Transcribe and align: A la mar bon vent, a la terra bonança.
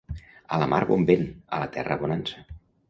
A 0.57 0.59
la 0.63 0.69
mar 0.71 0.79
bon 0.93 1.05
vent, 1.11 1.29
a 1.59 1.63
la 1.67 1.71
terra 1.77 2.03
bonança. 2.03 2.47